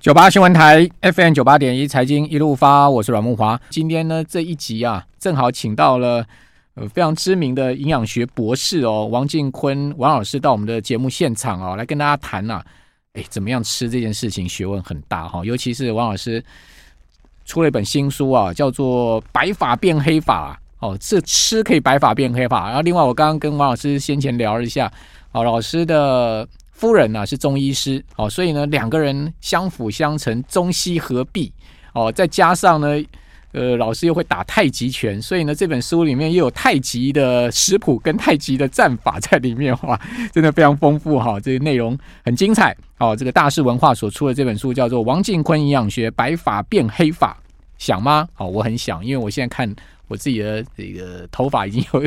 [0.00, 3.60] 九八新闻台 FM 九八点一财经一路发，我是阮慕华。
[3.68, 6.24] 今天呢这一集啊，正好请到了
[6.72, 12.64] 呃非常知名的营养学博士哦，王进坤王老师到我们的节目现场哦，来跟大家谈啊，
[13.12, 16.42] 哎怎么样吃这件事情学问很大哈，尤其是王老师
[17.44, 22.68] 出了一本新书啊，叫做《白发变黑发》哦，这吃可以白发变黑发。
[22.68, 24.90] 然后另外我刚刚跟王老师先前聊了一下，
[25.32, 26.48] 哦老师的。
[26.80, 31.52] 夫人呢、是中医师，哦，所以呢两个人相辅相成，中西合璧，
[31.92, 32.98] 哦，再加上呢，
[33.52, 40.00] 呃，老师又会打太极拳，所以呢这本书里面又有太极的食谱跟太极的战法在里面，哇，
[40.32, 47.32] 真的非常丰富哈、这个内容很精彩，哦，这个大是文化所出的这本书叫做《王进坤营养学白发变黑发》，
[47.76, 48.26] 想吗？
[48.38, 49.70] 哦，我很想，因为我现在看。
[50.10, 52.02] 我自己的这个头发已经有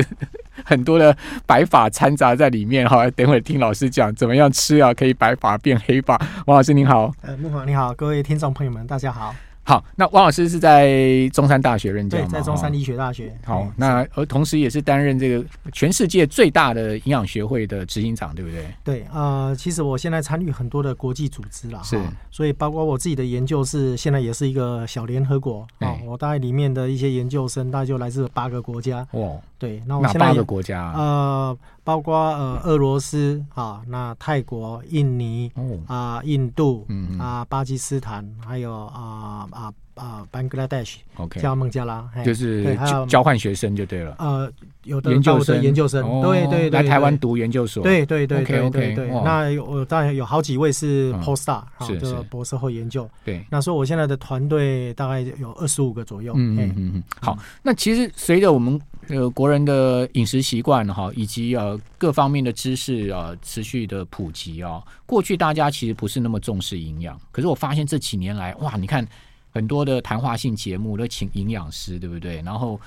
[0.62, 6.20] 很多的白发掺杂在里面哈，等会儿听老师讲怎么样吃啊，可以白发变黑发。
[6.46, 9.34] 王老师您好，呃，木华你好，各位听众朋友们，大家好。
[9.64, 12.18] 好，那王老师是在中山大学任教？
[12.18, 13.34] 对，在中山医学大学。
[13.44, 18.66] 好，那而同时也是担任这个全世界最大的营养学会的执行长，对不对？
[18.84, 21.98] 对，呃，其实我现在参与很多的国际组织了，是，
[22.30, 25.96] 所以包括我自己的研究是，现在也是一个小联合国啊。
[26.04, 29.06] 我大概里面的一些研究生，大概就来自八个国家。
[29.12, 29.30] 哇，
[29.64, 30.92] 对，那我现在哪八个国家？
[30.92, 35.50] 呃，包括呃俄罗斯啊，那泰国、印尼
[35.86, 36.86] 啊、印度
[37.18, 39.48] 啊、巴基斯坦，还有啊。
[39.50, 42.76] 啊啊，Bangladesh，OK，叫孟加拉，就是
[43.08, 44.16] 交换学生就对了。
[44.18, 44.50] 呃，
[44.82, 49.08] 有的研究生，研究生，对对对，来台湾读研究所，对对对对对对。
[49.22, 53.08] 那有当然有好几位是 Postdoc，是是博士后研究。
[53.24, 56.32] 对，那所以我现在的团队大概有二十五个左右。
[56.36, 57.02] 嗯嗯嗯。
[57.20, 69.06] 好，那其实随着我们呃国人的饮食习惯哈，以及呃各方面的知识啊持续的普及啊，过去大家其实不是那么重视营养，可是我发现这几年来，哇，你看。
[69.54, 72.42] 很多的谈话性节目都请营养师，对不对？
[72.42, 72.78] 然后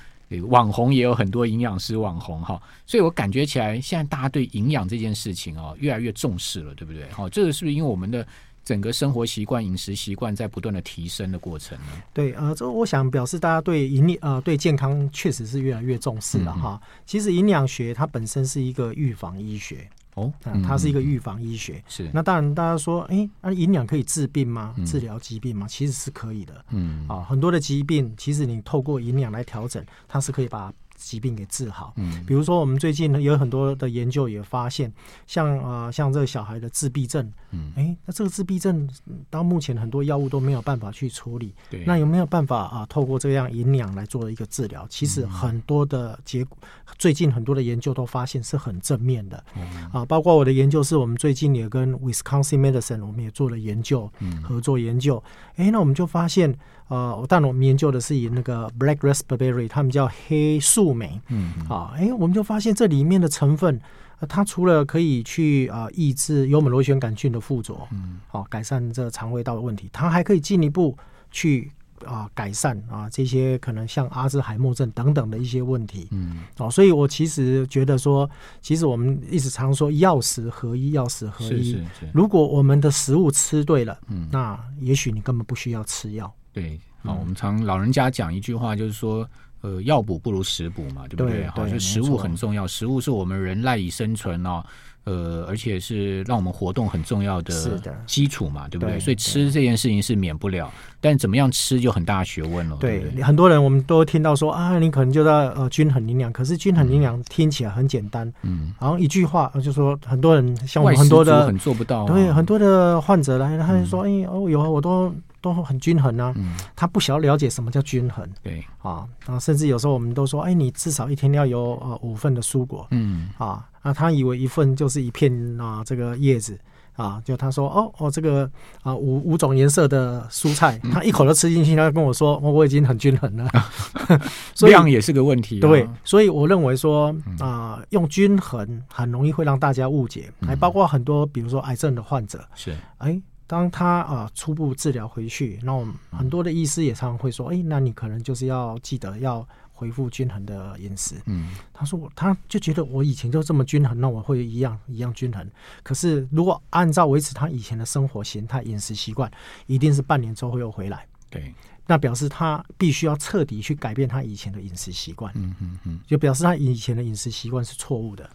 [0.50, 7.10] 网红也有很多营养师网红哈，所以我感觉起来，现在大家对营养这件事情哦，越来越重视了，对不对？
[7.10, 8.28] 好，这个是不是因为我们的
[8.66, 12.04] 整个生活习惯、饮食习惯在不断的提升的过程呢？
[12.14, 16.78] 对，呃，这我想表示大家对营养呃对健康确实是越来越重视了哈。
[16.84, 19.90] 嗯、其实营养学它本身是一个预防医学。
[20.18, 20.34] 哦，
[20.66, 21.82] 它是一个预防医学。
[21.88, 24.76] 是，那当然，大家说，哎，那营养可以治病吗？
[24.84, 25.68] 治疗疾病吗？
[25.70, 26.66] 其实是可以的。
[26.72, 34.92] 嗯，啊，很多的疾病，其实你透过营养来调整，它是可以把疾病给治好，嗯，比如说我们最近有很多的研究也发现，
[35.26, 38.90] 像啊像这个小孩的自闭症，嗯，哎，那这个自闭症
[39.30, 44.86] 到目前很多药物都没有办法去处理，对，那有没有办法啊透过这样营养来做一个治疗？
[44.90, 46.58] 其实很多的结果，
[46.98, 54.42] 最近很多的研究都发现是很正面的，嗯啊，包括我的研究是我们最近也跟 Wisconsin Medicine 我们也做了研究，嗯。
[54.48, 55.22] 合作研究，
[55.58, 56.58] 哎，那我们就发现。
[56.90, 61.20] 呃，但我们研究的是以那个 black raspberry，他们叫黑树莓。
[61.28, 63.80] 嗯，啊，哎，我们就发现这里面的成分，
[64.20, 70.98] 呃、它除了可以去啊、呃、抑制幽门螺旋杆菌的附着，嗯，好、啊、改善这肠胃道的问题，它还可以进一步
[71.30, 71.70] 去
[72.06, 76.08] 啊、呃、改善啊这些可能像阿兹海默症等等的一些问题。
[76.12, 78.30] 嗯，哦、啊，所以我其实觉得说，
[78.62, 81.50] 其实我们一直常说药食合一，药食合一。
[81.50, 82.10] 是是是。
[82.14, 86.34] 如果我们的食物吃对了，嗯，那也许你根本不需要吃药。
[86.60, 89.28] 对，好，我们常老人家讲一句话，就是说，
[89.62, 91.46] 呃，药补不如食补嘛，对不对？
[91.50, 94.64] 好，就食物很重要，食物是我们人赖以生存哦，
[95.04, 99.00] 呃，而且是让我们活动很重要的基础嘛，对不对？
[99.00, 100.68] 所以吃这件事情是免不了，
[101.00, 102.76] 但怎么样吃就很大学问了。
[102.80, 115.14] 对，很多人我们都听到说啊，你可能就在呃均衡营养，可是均衡营养听起来很简单，嗯，然后一句话就说很多人像我们很多的很做不到，对，很多的患者来，他就说，哎，哦，有啊，我都。
[115.42, 118.64] 都很均衡啊，嗯、他不晓得了解什么叫均衡，对。
[118.82, 123.30] 啊，啊，甚至有时候我们都说，哎，你至少一天要有呃五份的蔬果，嗯。
[123.38, 126.58] 啊，那他以为一份就是一片啊这个叶子。
[126.98, 128.50] 啊，就他说哦哦这个
[128.82, 133.48] 啊五五种颜色的蔬菜，他一口都吃进去，他跟我说，我已经很均衡了，
[134.56, 142.44] 所以量也是个问题，对，所以我认为说啊，用均衡很容易会让大家误解，还包括很多比如说癌症的患者。
[142.56, 142.76] 是。
[142.98, 143.22] 哎。
[143.48, 155.50] 当他啊初步治疗回去，那我们很多的医师也常常会说：“哎，那你可能就是要记得要恢复均衡的饮食。”嗯，他说我他就觉得我以前就这么均衡，那我会一样一样均衡。
[155.82, 159.32] 可是如果按照维持他以前的生活形态、饮食习惯，
[159.66, 161.08] 一定是半年之后又回来。
[161.30, 161.54] 对，
[161.86, 165.32] 那表示他必须要彻底去改变他以前的饮食习惯。
[165.36, 168.30] 嗯嗯嗯，就表示他以前的饮食习惯是错误的。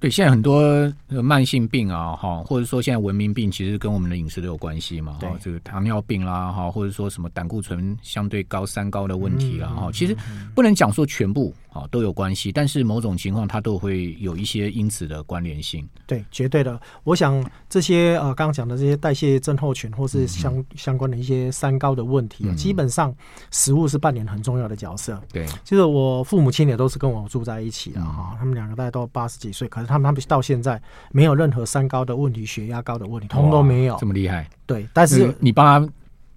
[0.00, 0.62] 对，现在很多
[1.08, 5.16] 慢性病啊，哈，或者说现在文明病，其实跟我们的饮食都有关系嘛。
[5.18, 10.16] 对，这个糖尿病啦，哈，或者说什么胆固醇相对高、三高的问题啦，哈、嗯，其实
[10.54, 15.84] 不能讲说全部啊都有关系，但是某种情况它都会有一些因此的关联性。
[16.06, 16.80] 对，绝对的。
[17.02, 23.12] 我想这些呃，刚刚讲的这些代谢症候群，或是相、嗯、相关的一些三高的问题，嗯、基本上
[23.50, 25.20] 食物是扮演很重要的角色。
[25.32, 29.88] 对，就是我父母亲也都是跟我住在一起的哈、嗯，他们两个大概都八十几岁，可是。
[29.88, 30.80] 他们他们到现在
[31.12, 33.96] 没有任何三高的问题，血压高的问题，通通都没有。
[33.98, 34.46] 这么厉害？
[34.66, 35.92] 对，但是你帮他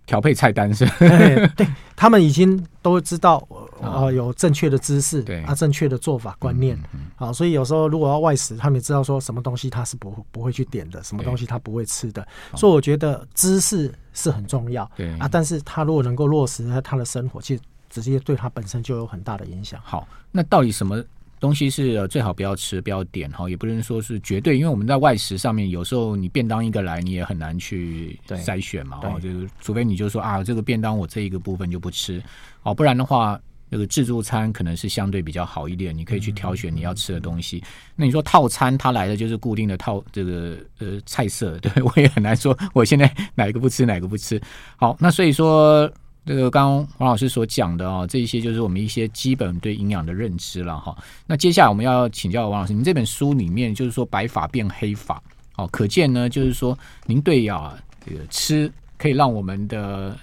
[0.05, 0.85] 调配菜单是？
[0.97, 3.45] 对，对，他们已经都知道，
[3.81, 6.77] 呃，有正确的知识，对啊，正确的做法观念。
[7.15, 12.25] 好，所以有时候如果要外食，他们也知道说什么东西他是不不会去点的，什么东西他不会吃的。
[12.55, 14.89] 所以我觉得知识是很重要。
[14.95, 19.79] 对啊，但是他如果能够落实在他的生活，其实直接对他本身就有很大的影响。
[19.83, 21.03] 好，那到底什么？
[21.41, 32.21] 东西是最好不要吃，不要点哈，也不能说是绝对，因为我们在外食上面，有时候你便当一个来，你也很难去筛选嘛，哦，就是除非你就说啊，这个便当我这一个部分就不吃，
[32.61, 33.41] 哦，不然的话，
[33.71, 37.63] 那个自助餐可能是相对比较好一点，你可以去挑选你要吃的东西。
[37.95, 44.39] 那你说套餐，它来的就是固定的套这个呃菜色，对 我也很难说，我现在哪一个不吃，哪个不吃。
[44.75, 45.91] 好，那所以说。
[46.23, 50.95] 这个刚刚王老师所讲的啊，这一些就是我们一些基本对营养的认知了哈。
[51.25, 55.19] 那接下来我们要请教王老师，您这本书里面就是说白发变黑发，
[55.55, 56.77] 哦，可见呢就是说
[57.07, 57.75] 您对啊
[58.05, 60.15] 这个吃可以让我们的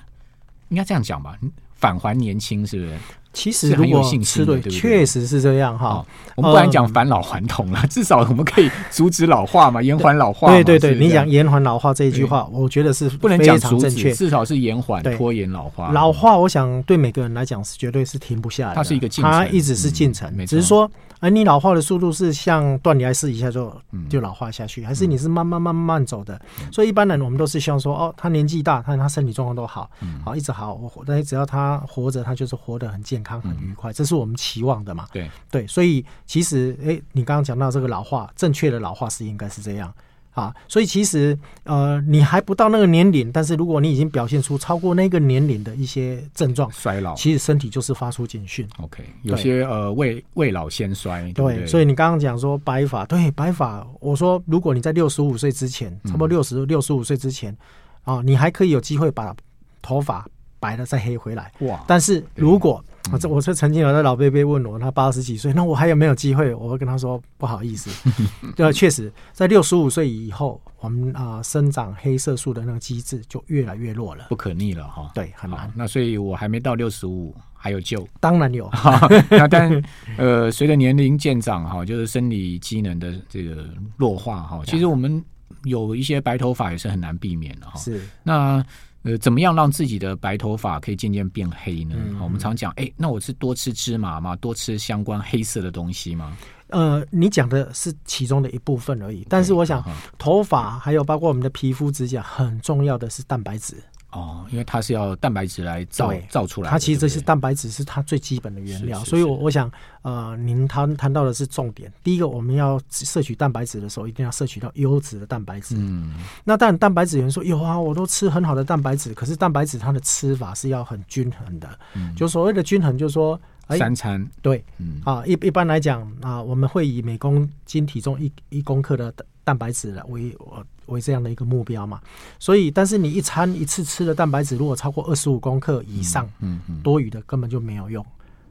[0.69, 1.37] 应该这样讲吧，
[1.75, 2.97] 返还年轻是不是？
[3.33, 6.05] 其实如果吃对，确实是这样哈。
[6.35, 10.53] 我们不然讲返老还童了， 至少我们可以阻止老化嘛，延缓老化。
[10.53, 15.91] 对对对，你讲延缓老化这一句话，我觉得是不能讲阻止，至少是延缓拖延老化。
[15.93, 20.91] 老化，我想对每个人来讲是绝对是停不下来的，它是一个进程，它一直是进程，只是说。
[21.21, 23.77] 而你老化的速度是像断崖式一下就
[24.09, 26.41] 就老化下去，还是你是慢慢慢慢走的？
[26.71, 29.91] 所以一般人我们都是希望说，哦，他年纪大，他他身体状况都好，
[30.25, 35.07] 好一直好，我活，但只要他活着，他就是活得很健康、很愉快，这是我们期望的嘛？
[35.13, 39.93] 对对，所以其实，哎，你刚刚讲到这个老化，正确的老化是应该是这样。
[40.33, 48.65] 啊，所以其实呃，你还不到那个年龄，但是如果你已经表现出超过那个年龄的一些症状，衰老，其实身体就是发出警讯。
[48.79, 51.67] OK，有些呃未未老先衰，对，对，对。
[51.67, 57.57] 所以你刚刚讲说白发，对白发，我说如果你在六十五岁之前，差不多六十六十五岁之前，
[58.05, 59.35] 啊，你还可以有机会把
[59.83, 60.25] 头发
[60.61, 61.51] 白了再黑回来。
[61.61, 61.83] 哇！
[61.89, 66.55] 但是如果我这我是曾经有的老伯伯问我，他八十几岁，那我还有没有机会？
[66.55, 67.91] 我会跟他说不好意思，
[68.57, 75.11] 对，确实在六十五岁以后，我们啊、呃、生长黑色素的那个机制就越来越弱了，不可逆了哈。
[75.15, 75.73] 对，很难。
[75.75, 78.07] 那所以我还没到六十五，还有救？
[78.21, 78.71] 当然有。
[79.31, 79.83] 那但
[80.17, 83.65] 呃，随着年龄渐长哈，就是生理机能的这个
[83.97, 85.25] 弱化哈，其实我们
[85.65, 87.79] 有一些白头发也是很难避免的哈。
[87.79, 88.65] 是那。
[89.03, 91.95] 呃，怎么样让自己的白头发可以渐渐变黑呢？
[91.97, 94.35] 嗯、我们常讲，哎、欸，那我是多吃芝麻吗？
[94.37, 96.37] 多吃相关黑色的东西吗？
[96.69, 99.25] 呃，你讲的是其中的一部分而已。
[99.31, 103.77] 但是我想，嗯、头发还有包括我们的皮肤、指甲，很重要的是蛋白质。
[104.11, 109.71] 哦，因为它是要蛋白质来造造出来，它其实这些蛋白质是它最基本的原料，所以我我想，
[110.01, 111.93] 呃，您谈谈到的是重点。
[112.03, 115.75] 第一个，我们要摄取蛋白质的时候，一定要摄取到优质的蛋白质。
[115.77, 121.69] 嗯，那当然，蛋白质有人说有啊，我都吃很好的蛋白质，可是蛋白质它的吃法是要很均衡的。
[121.95, 124.27] 嗯，就所谓的均衡，就是说，哎，三餐。
[124.41, 125.01] 对，嗯。
[125.05, 129.13] 啊，一一般来讲啊，我们会以每公斤体重一一公克的
[129.45, 130.65] 蛋白质来为我。
[130.89, 132.01] 为这样的一个目标嘛，
[132.39, 138.03] 所以，但是你一餐一次吃的蛋白质如果超过二十五公克以上，嗯嗯，多余的根本就没有用，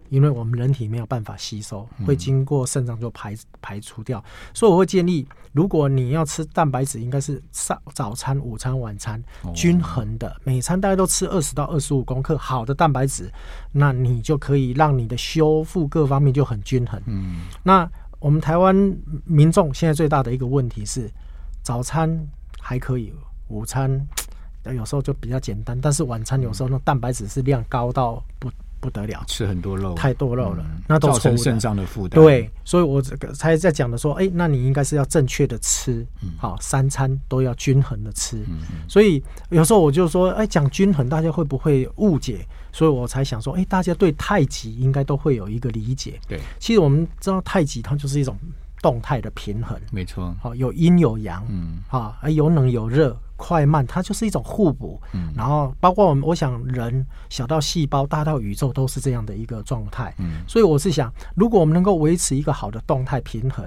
[0.09, 4.23] 因为我们人体没有办法吸收，会经过肾脏就排排除掉。
[4.53, 9.21] 所以我会建议，如果你要吃蛋白质，应该是上早餐、午餐、晚餐
[9.53, 13.31] 均衡的，每餐大概都吃二十到二十五公克好的蛋白质，
[13.71, 17.01] 那你就可以让你的修复各方面就很均衡。
[17.05, 18.75] 嗯，那我们台湾
[19.25, 21.09] 民众现在最大的一个问题是。
[21.63, 22.17] 早餐
[22.61, 23.13] 还可以，
[23.49, 24.07] 午餐
[24.73, 28.49] 有时候就比较简单，但是晚餐有时候那蛋白质是量高到不
[28.79, 32.21] 不得了，吃很多肉，太多肉了，嗯、那都造成肾脏的负担。
[32.21, 36.05] 对，所以我这个才在讲的说，哎、欸，那你应该是要正确的吃，
[36.37, 38.37] 好、嗯，三餐都要均衡的吃。
[38.47, 42.45] 嗯、所以有时候我就说，哎、欸，讲均衡，大家会不会误解？
[42.71, 46.19] 所以我才想说，哎、欸，大家对太极应该都会有一个理解。
[46.27, 48.37] 对，其实我们知道太极它就是一种。
[48.79, 50.33] 动态的平衡，没错。
[50.39, 55.01] 好，有阴有阳，嗯，好，有冷有热，快慢，它就是一种互补。
[55.13, 60.13] 嗯，然后包括我们，我想人小到细胞，大到宇宙，都是这样的一个状态。
[60.17, 63.65] 嗯，所以我是想，如果我们能够维持一个好的动态平衡，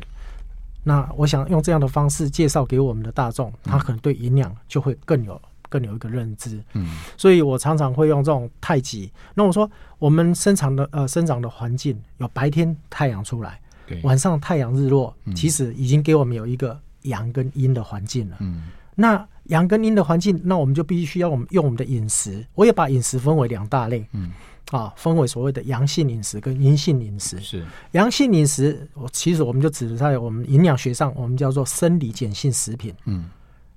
[0.83, 6.63] 那我想用这样的方式介绍给我们的大众，他可能对营养就会更有更有一个认知。
[6.73, 9.13] 嗯，所以我常常会用这种太极。
[9.35, 18.37] 那我说，我们生长的呃生长的环境有白天太阳出来，对，晚上太阳日落，其实已经给我们有一个阳跟阴的环境了。
[18.41, 18.69] 嗯，
[19.01, 22.47] 那阳跟阴的环境，那我们就必须要我们用我们的饮食。
[22.55, 24.07] 我也把饮食分为两大类。
[24.13, 24.31] 嗯。
[24.71, 27.41] 啊，分为所谓的阳性饮食跟阴性饮食。
[27.41, 32.95] 是阳性饮食，我其实我们就指在我们营养学上，我们叫做生理碱性食品。
[33.07, 33.29] 嗯，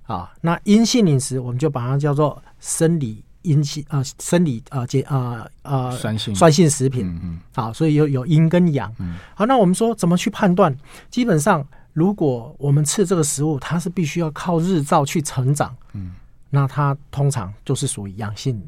[0.06, 7.04] 啊，那阴性饮食，我们就把它叫做生理阴性啊，生理啊碱啊啊酸性酸性食品。
[7.04, 7.40] 嗯嗯。
[7.56, 8.94] 好，所以有有阴跟阳。
[9.00, 9.16] 嗯。
[9.34, 10.72] 好，那我们说怎么去判断？
[11.10, 15.74] 基本上，如果我们吃这个食物，它是必须要靠日照去成长。
[15.94, 16.14] 嗯。
[16.50, 18.62] 那它通常就是属于阳性。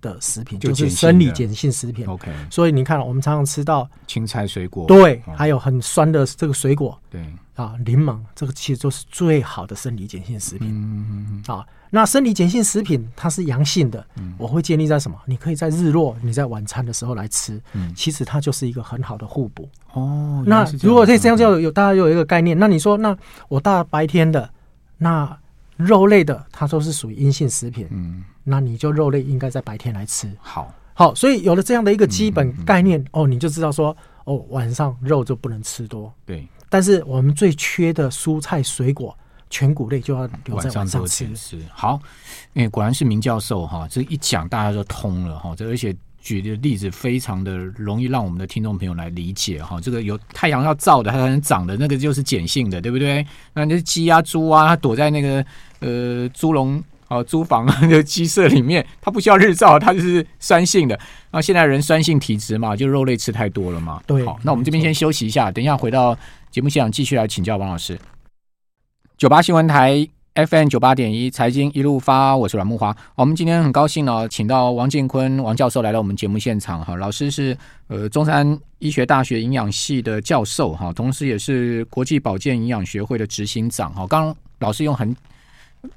[0.00, 2.30] 的食品就是生理碱性食品，OK。
[2.50, 7.24] 所以你看，我们常常吃到青菜、水果，对，还有很酸的这个水果，对。
[7.56, 10.68] 啊，柠檬，这个其实都是最好的生理碱性食品。
[10.70, 11.54] 嗯嗯嗯。
[11.54, 14.02] 啊，那生理碱性食品它是阳性的，
[14.38, 15.18] 我会建立在什么？
[15.26, 17.60] 你可以在日落，你在晚餐的时候来吃，
[17.94, 19.68] 其实它就是一个很好的互补。
[19.92, 23.14] 哦，那如果这这样就有大家有一个概念，那你说，那
[23.48, 24.48] 我大白天的
[24.96, 25.38] 那
[25.84, 27.88] 肉类的，它都是属于阴性食品。
[27.90, 28.22] 嗯。
[28.42, 36.48] 那你就肉类应该在白天来吃，好，好，所以有了这样的一个基本概念，嗯嗯嗯、哦，你就知道说，哦，晚上肉就不能吃多，对。
[36.68, 39.16] 但是我们最缺的蔬菜水果、
[39.50, 41.36] 全谷类就要留在晚上吃。
[41.36, 42.00] 是好，
[42.54, 49.80] 因为果然是明教授哈，这一讲大家就通了哈，这而且举的例子非常的容易让我们的听众朋友来理解哈。
[49.80, 53.26] 这个有太阳要照的，它才能长的那个就是碱性的，对不对？
[53.54, 55.44] 那那鸡啊、猪啊，它躲在那个
[55.80, 56.82] 呃猪笼。
[57.10, 60.96] 哦，猪房 的鸡舍里面，它不需要日照，它就是酸性的。
[61.32, 64.00] 那现在人酸性体质嘛，就肉类吃太多了嘛。
[64.06, 66.16] 对，好，那我们这边先休息一下，等一下回到
[66.52, 67.98] 节目现场继续来请教王老师。
[69.18, 72.96] 九八新闻台 FM 九八点一财经一路发，我是阮慕华。
[73.16, 76.84] 我们今天很高兴呢，请到王建坤王教授来到我们节目现场。
[76.84, 77.56] 哈，老师是
[77.88, 83.92] 呃中山医学大学营养系的教授哈，同时也是国际保健营养学会的执行长。
[83.92, 85.14] 哈，刚老师用很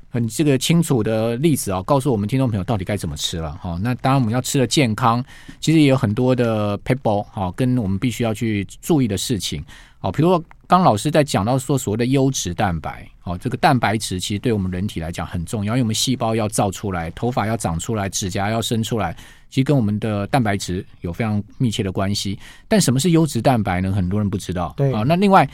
[0.10, 3.78] 很这个清楚的例子啊，告诉我们听众朋友到底该怎么吃了哈。
[3.84, 5.24] 那当然我们要吃的健康，
[5.60, 9.64] 其实也有很多的 paper 哈，跟我们必须要去注意的事情。
[10.00, 19.16] 好，比如说刚老师在讲到说所谓的优质蛋白，哦，这个蛋白质其实对我们人体来讲很重要，因为我们细胞要造出来，头发要长出来，指甲要生出来，
[19.52, 22.40] 其实跟我们的蛋白质有非常密切的关系。
[22.68, 23.92] 但什么是优质蛋白呢？
[23.92, 24.74] 很多人不知道。
[24.76, 25.48] 对啊，那另外，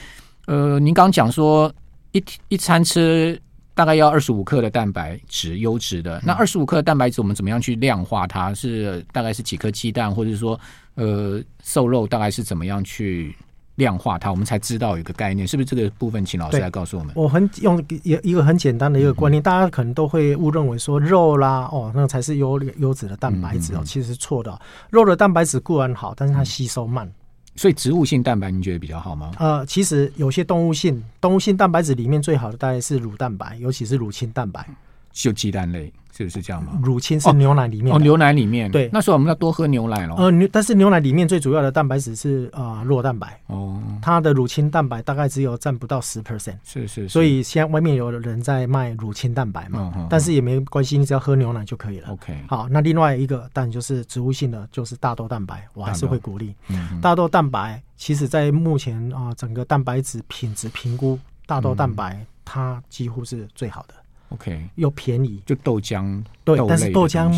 [0.48, 1.70] 呃，您刚讲说
[2.14, 3.38] 一一餐吃。
[3.76, 6.22] 大概要二十五克的蛋白质，优质的。
[6.26, 8.54] 那二十五克的蛋白质，我们怎么样去量化它？
[8.54, 10.60] 是大概是几颗鸡蛋，或者是说，
[10.96, 13.34] 呃，瘦肉大概是怎么样去
[13.80, 14.30] 量化它？
[14.30, 16.24] 我们才知道有一个概念，是不是这个部分？
[16.24, 17.12] 请老师来告诉我们。
[17.16, 24.62] 我很用一一个很简单的一个观念，嗯、大家可能都会误认为说肉啦，哦，那才是优优质的蛋白质哦，其实是错的。
[24.92, 27.10] 肉的蛋白质固然好，但是它吸收慢。
[27.56, 29.32] 所以植物性蛋白你觉得比较好吗？
[29.40, 34.66] 呃，其实有些动物性动物性蛋白质里面最好的大概是乳蛋白，尤其是乳清蛋白，
[35.12, 35.92] 就鸡蛋类。
[36.12, 36.78] 是不是这样吗？
[36.84, 38.90] 乳清是牛奶里面哦，牛奶里面对。
[38.92, 40.18] 那时候我们要多喝牛奶咯。
[40.18, 47.08] 呃，牛但是牛奶里面最主要的蛋白质是啊酪蛋白哦，它的乳清蛋白大概只有占不到十 percent，是是。
[47.08, 52.10] 所以现在外面有人在卖乳清蛋白嘛，但是也没关系，你只要喝牛奶就可以了。
[52.10, 56.54] OK，好，那另外一个蛋就是植物性的，就是大豆蛋白，我还是会鼓励。
[57.02, 63.94] 大豆蛋白其实在目前啊整个蛋白质品质评估，大豆蛋白它几乎是最好的。
[64.30, 67.32] OK，又便宜，就豆浆，对，但是豆浆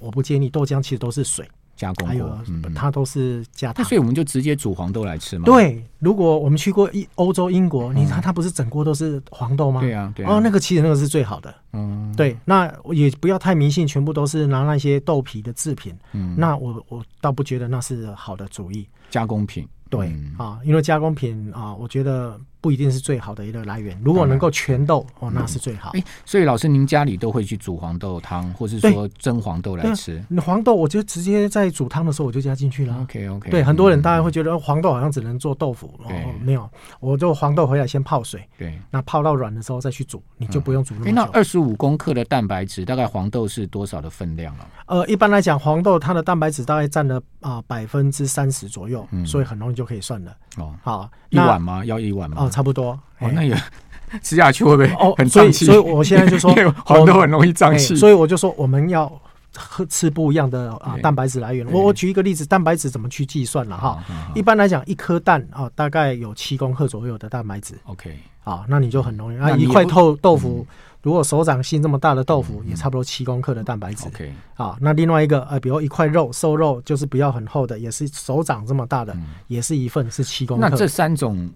[0.00, 5.44] 我不建议，豆浆其实都是水加工过，还有、嗯、它都是加糖，所以我们就直接煮黄豆来吃嘛。
[5.44, 9.80] 对，如果我们去过一欧洲英国，你看它不是整锅都是黄豆吗？
[9.80, 11.54] 对啊，对啊，哦，那个其实那个是最好的。
[11.72, 15.94] 嗯，对，那也不要太迷信，全部都是拿那些豆皮的制品。
[16.12, 19.68] 嗯，那我我倒不觉得那是好的主意，加工品。
[19.88, 23.98] 对、嗯、啊，因为加工品啊，我觉得不一定是最好的一个来源。
[24.04, 25.90] 如果能够全豆哦，那是最好。
[25.94, 30.22] 哎、嗯，所以老师，您家里都会去煮黄豆汤，或是说蒸黄豆来吃？
[30.44, 32.96] 黄豆我就直接在煮汤的时候我就加进去了。
[33.02, 33.50] OK OK。
[33.50, 36.10] 对，很多人大家会觉得黄豆好像只能做豆腐，哦，
[36.42, 36.68] 没有，
[37.00, 41.12] 我就黄豆回来先泡水，对，那泡到软的时候再去煮，你就不用煮那么久。
[41.12, 44.66] 那二十五公克的蛋白质，大概黄豆是多少的分量啊？
[44.86, 50.34] 呃，一般来讲，黄豆它的蛋白质大概占了啊百分之三十左右，嗯，所以很容易就可以算了。
[50.58, 51.84] 哦，好，一碗吗？
[51.84, 52.45] 要一碗吗？
[52.46, 52.98] 哦，差不多。
[53.18, 53.56] 哦，那也
[54.22, 55.64] 吃下去会不会哦很胀气？
[55.66, 56.50] 所以我现在就说，
[56.84, 59.10] 黄豆很容易胀气， 所以我就说我们要
[59.56, 61.66] 喝吃不一样的啊蛋白质来源。
[61.72, 64.02] 我我举一个例子，蛋白质怎么去计算了哈？
[64.34, 67.74] 一般来讲，一颗蛋啊，大概有七公克左右的蛋白质。
[67.84, 70.66] OK，啊，那你就很容易啊，一块豆豆腐。
[71.02, 74.08] 如果手掌心这么大的豆腐，也差不多七公克的蛋白质。
[74.08, 80.68] OK，啊，那另外一个呃，比如一块肉，瘦肉就是不要很厚的，也是手掌这么大的，嗯、也是一份是七公克。
[80.68, 81.48] 那这三种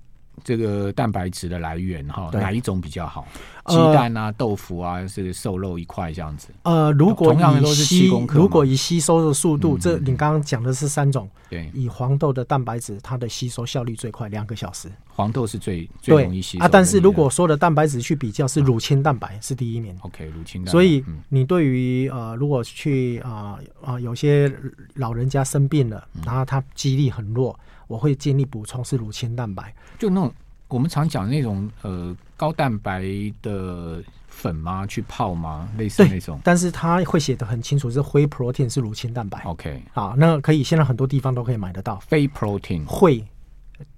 [0.42, 3.26] 这个蛋白质的来源哈，哪一种比较好？
[3.66, 6.48] 鸡蛋啊，豆腐啊，是瘦肉一块这样子。
[6.62, 11.28] 呃，如果以吸，如果以吸收的速度，这你刚刚讲的是三种。
[11.48, 14.88] 对，以黄豆的蛋白质，它的吸收效率最快，两个小时。
[15.08, 16.68] 黄豆是最最容易吸收啊。
[16.70, 19.96] 但是如果说的蛋白质去比较，是乳清蛋白是第一名。
[20.00, 20.72] OK，乳清蛋白。
[20.72, 24.52] 所以你对于呃，如果去啊啊，有些
[24.94, 27.56] 老人家生病了，然后他肌力很弱，
[27.90, 29.74] 我会建议补充是乳清蛋白。
[29.98, 30.32] 就那种
[30.68, 32.16] 我们常讲的那种呃。
[32.40, 33.04] 高蛋白
[33.42, 34.86] 的粉吗？
[34.86, 35.68] 去泡吗？
[35.76, 39.42] 类似那种，但是它会写得很清楚，是 Whey protein 是乳清蛋白。
[39.44, 41.98] OK，好，那可以，现在很多地方都可以买得到。
[42.08, 43.22] 非 protein 会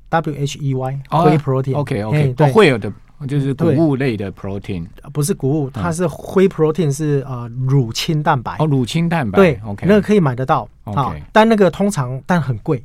[0.09, 1.77] W H E Y Whey protein。
[1.77, 2.93] OK OK，对，会有的
[3.29, 8.57] 就是谷物类的 protein，不是谷物，它是 Whey protein 是呃乳清蛋白。
[8.59, 9.37] 哦，乳清蛋白。
[9.37, 10.69] 对，OK，那个可以买得到。
[10.83, 12.85] OK，但那个通常但很贵。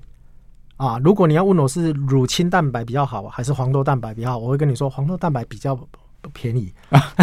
[0.77, 5.77] 啊，如果你要问我是乳清蛋白比较好，还是黄豆蛋白比较好，我会跟你说黄豆蛋白比较
[6.33, 6.71] 便宜。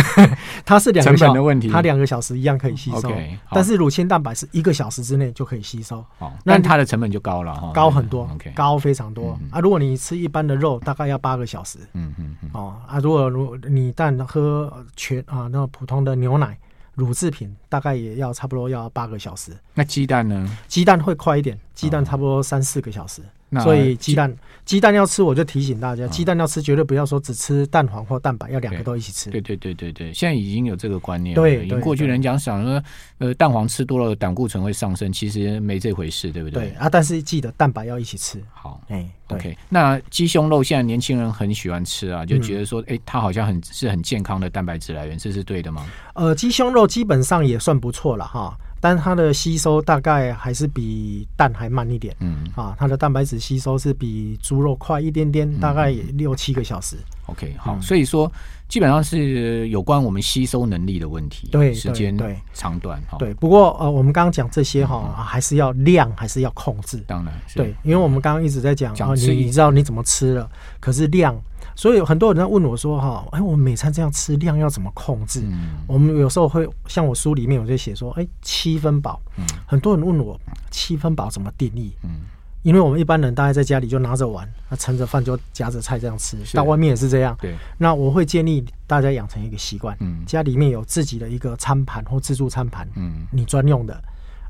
[0.67, 3.09] 它是两个小时的问题，它两个小时一样可以吸收。
[3.09, 6.05] Okay, 但是乳清蛋白是一个小时之内就可以吸收。
[6.19, 9.39] 哦那它的成本就高了哈，高很多，okay, 高非常多。
[9.41, 11.79] 嗯、啊，如果你吃一般的肉，大概要八个小时。
[11.93, 12.51] 嗯嗯嗯。
[12.55, 16.59] 哦啊，如果如你但喝全啊，那普通的牛奶。
[16.97, 19.51] 乳制品大概也要差不多要八个小时。
[19.75, 20.49] 那鸡蛋呢？
[20.69, 23.21] 鸡蛋会快一点，鸡蛋差不多三四个小时。
[23.63, 24.35] 所以鸡蛋
[24.65, 29.31] 鸡蛋要吃，我就提醒大家，鸡蛋要吃绝对不要说只吃蛋黄或蛋白，要两个都一起吃。
[29.31, 31.43] 对对对对对，现在已经有这个观念了。
[31.43, 32.83] 对，过去人讲想说，
[33.19, 36.71] 呃，蛋黄吃多了胆固醇会上升，其实没这回事，对不对？
[36.71, 38.43] 对啊，但是记得蛋白要一起吃。
[38.53, 39.57] 好，哎，OK。
[39.69, 45.85] 那鸡胸肉现在年轻人很喜欢吃啊，就觉得说，哎，它好像很是很健康的蛋白质来源，这是对的吗？
[46.15, 48.57] 呃，鸡胸肉基本上也算不错了哈。
[48.85, 52.45] 但它的吸收大概还是比蛋还慢一点，嗯。
[52.55, 56.99] 啊，它的蛋白质吸收是比猪肉快一点点，大概六七个小时。
[57.27, 58.31] OK，好，所以说
[58.69, 63.17] 基本上是有关我们吸收能力的问题，对时间对长短哈。
[63.19, 67.03] 对，不过呃，我们刚刚讲这些哈，还是要量，还是要控制。
[67.07, 71.37] 当然，对，因为我们刚刚一直在讲啊，你你知道你怎么吃了，可是量。
[71.77, 79.21] 所以很多人在问我说：“哈，哎，我每餐这样吃量要怎么控制？”嗯、我们有时候会像我书里面我就写说：“哎，七分饱。
[79.37, 80.39] 嗯”很多人问我
[80.71, 81.93] 七分饱怎么定义？
[82.05, 82.21] 嗯，
[82.65, 87.37] 因为我们一般人大概在家里就拿着碗，那盛着饭就夹着菜这样吃，到外面也是这样。
[87.41, 94.03] 对，那我会建议大家养成一个习惯，嗯，家里面有自己的一个餐盘或自助餐盘，嗯，你专用的。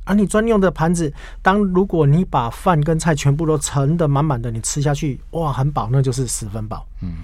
[0.07, 6.87] 而、啊、你专用的盘子，当如果你把饭跟菜全部都盛的满满的，你吃下去，哇，很饱，那就是十分饱。
[7.00, 7.16] 嗯，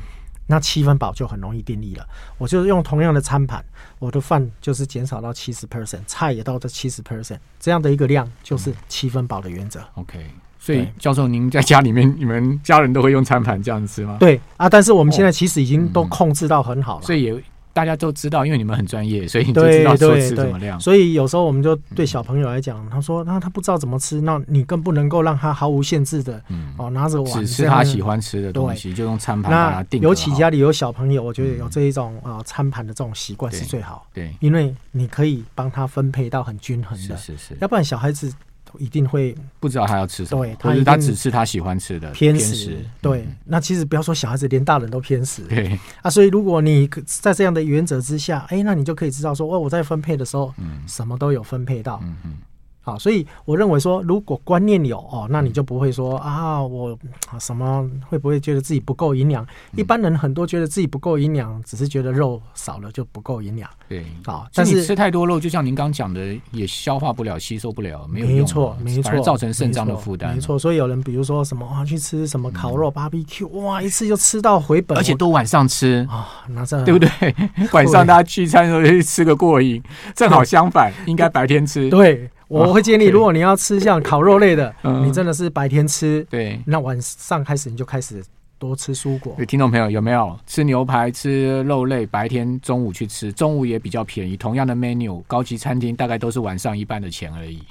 [0.46, 2.08] 那七分饱就很容易定义了。
[2.38, 3.64] 我就是用同样的餐盘，
[3.98, 9.80] 我的饭就是减少到七十 percent，菜也到这七十 percent，这样的一个量就是七分饱的原则。
[9.96, 14.18] OK，所以教授，您在家里面，你们家人都会用餐盘这样吃吗？
[14.20, 17.42] 对啊，但是我们现在其实已经都控制到很好了，哦嗯、所以也。
[17.72, 20.78] 大家都知道，因为你们很专业，所以你就知道说吃什么量。
[20.80, 26.42] 所以有时候我们就对小朋友来讲，他说那他不知道怎么吃，那你更不能够让他毫无限制的，
[26.76, 30.00] 哦，拿着碗只吃他喜欢吃的东西，就用餐盘把它定。
[30.02, 34.04] 尤其家里有小朋友，我觉得有这一种啊餐盘的这种习惯是最好。
[34.12, 37.56] 对，因为你可以帮他分配到很均衡的，是是是。
[37.60, 38.34] 要不然小孩子。
[38.78, 42.78] 一定会不知道他要吃什么，对，他他只吃他喜欢吃的偏食。
[43.00, 45.42] 对，那其实不要说小孩子，连大人都偏食。
[45.42, 52.00] 对啊，所以如果你在这样的原则之下，哎，那你就可以知道说，哦，我在分配的时候，嗯，什么都有分配到。
[52.02, 52.36] 嗯嗯。
[52.82, 56.98] 好，所以我认为说，如果观念有哦，那你就不会说啊，我
[57.38, 59.46] 什么会不会觉得自己不够营养？
[59.76, 63.68] 一般人很多觉得自己不够营养，只是觉得肉少了就不够营养。
[63.86, 70.34] 对，啊，但是吃太多肉，就像您刚讲的，也消化不了、吸收不了，没有用，没错，没错，反而造成肾脏的负担。
[70.34, 77.08] 没错，所以有人比如说什么啊，去吃什么烤肉、BBQ，哇，一次就吃到回本，而且都晚上吃啊，那这对不对？
[77.72, 79.82] 晚上大家聚餐的时候去吃个过瘾，
[80.16, 81.90] 正好相反，应该白天吃。
[81.90, 82.30] 对。
[82.50, 88.20] 我会建议，如果你要吃像烤肉类的，你真的是白天吃，对，那晚上开始你就开始
[88.58, 89.36] 多吃蔬果。
[89.46, 92.04] 听众朋友有没有吃牛排、吃肉类？
[92.04, 94.36] 白天中午去吃，中午也比较便宜。
[94.36, 97.62] 同样的 menu，高级餐厅大概都是晚上一半的钱而已。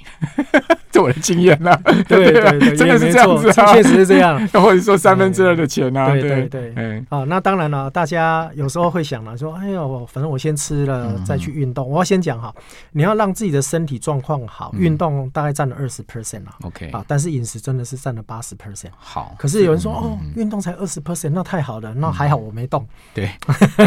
[0.92, 1.78] 是我的经验呐。
[2.08, 4.38] 对对对， 真的是这样子，确实是这样。
[4.52, 6.72] 或者说三分之二的钱啊，对对对。
[6.76, 11.88] 嗯，啊，那当然了，大家有时候会想了，说，哎呦，反正我先吃了再去运动。
[11.88, 12.54] 我要先讲哈，
[12.92, 16.54] 你要让自己的身体状况好，运动大概占了二十 percent 啊。
[16.62, 18.88] OK，啊，但是饮食真的是占了八十 percent。
[18.98, 22.86] 好，可是有人说，哦，运动才二十 percent，那太好了，那还好我没动。
[23.14, 23.30] 对，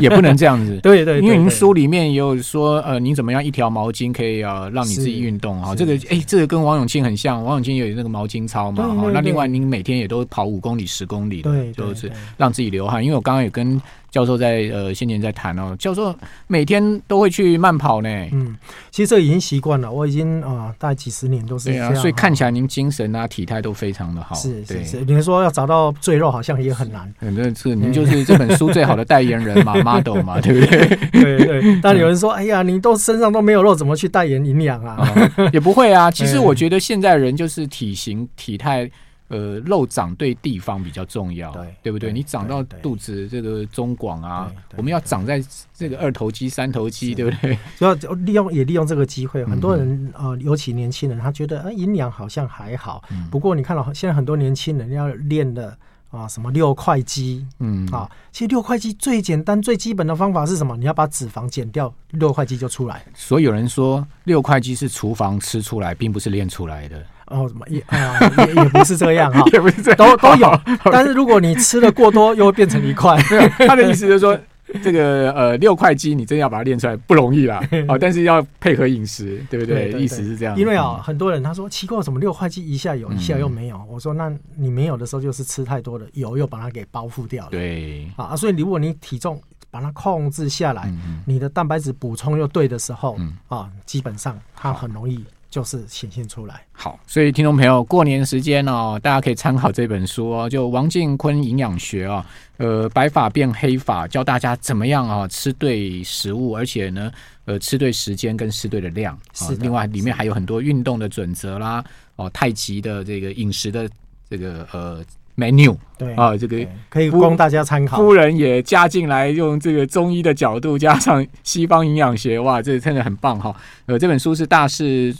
[0.02, 0.80] 也不能这样子。
[0.84, 5.76] 对对，因为您书里面也有说，呃，你怎么样一条毛巾可以啊让你自己运动啊？
[5.76, 9.10] 这个，哎，这个跟王永庆很像，王永庆有那个毛巾操嘛。
[9.12, 13.03] 那另外，您每天也都跑五公里、十公里的，就是让自己流汗。
[13.03, 13.82] 因为我刚刚也跟。
[14.13, 18.10] 教授在呃先前在谈哦，教授每天都会去慢跑呢。
[18.32, 18.56] 嗯，
[18.91, 21.89] 其实这已经习惯了，我已经啊、呃、大概几十年都是这样。
[21.89, 24.36] 对啊，所以看起来您精神啊体态都非常的好。
[24.36, 27.12] 是是是，您说要找到赘肉好像也很难。
[27.19, 30.88] 反正是您就是 这本书最好的代言人嘛， model 嘛，对不对？
[31.12, 31.82] 对对。
[31.82, 35.49] 但有人说，哎呀，你都身上都没有肉，怎么去代言营养啊、哦？
[35.52, 36.12] 也不会啊。
[36.13, 38.88] 其实我觉得现在人就是体型体态。
[39.30, 42.12] 呃，肉长对地方比较重要，对，对不对？
[42.12, 47.58] 你长到肚子这个中广啊，我们要长在这个二头肌、三头肌，对不对？
[47.78, 53.04] 主要利用也利用这个机会，很多人呃，尤其年轻人，他觉得呃营养好像还好。
[53.32, 55.76] 不过你看到现在很多年轻人要练的
[56.12, 60.78] 啊，什么六块肌，嗯啊，其实六块肌最简单、最基本的方法是什么？
[60.78, 63.04] 你要把脂肪减掉，六块肌就出来。
[63.16, 67.04] 所以有人说，六块肌是厨房吃出来，并不是练出来的。
[67.28, 70.60] 哦，怎么也啊，也也不是这样哈， 也不是这样，都都有。
[70.92, 73.18] 但是如果你吃的过多，又会变成一块。
[73.68, 74.38] 他的意思就是说，
[74.82, 77.62] 这个呃六块肌，你真要把它练出来不容易啦。
[77.88, 79.92] 哦，但是要配合饮食，对不对？
[79.94, 80.58] 意思是这样。
[80.58, 83.82] 因为啊，很多人他说奇怪，怎么六块肌一下有，一下又没有？
[83.90, 87.52] 我说，那你没有的时候，就是吃太多的油，又把它给包覆掉了。
[87.52, 90.94] 对啊，所以如果你体重把它控制下来，
[91.26, 95.24] 你的蛋白质补充又对的时候，啊，基本上它很容易。
[95.54, 96.66] 就是显现出来。
[96.72, 102.26] 好，所以听众朋友，过年时间哦，大家可以参考这本书哦，就王进坤营养学啊，
[102.58, 107.12] 呃，白发变黑发，教大家怎么样啊吃对食物，而且呢，
[107.46, 109.16] 呃，吃对时间跟吃对的量。
[109.32, 109.54] 是。
[109.58, 111.84] 另外，里面还有很多运动的准则啦，
[112.16, 113.88] 哦，太极的这个饮食的
[114.28, 115.06] 这个呃。
[115.36, 117.98] menu 对啊，这个可以供大家参考。
[117.98, 123.56] 夫人也加进来，用这个中医的角度加上西方营养学，哇，这真的很棒哈。
[123.88, 125.12] 呃，这本书是大是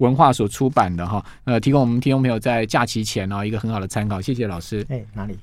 [0.00, 4.20] 文化所出版的哈，呃，提供我们听众朋友在假期前啊一个很好的参考。
[4.20, 4.84] 谢谢老师。
[4.90, 5.38] 哎，哪里？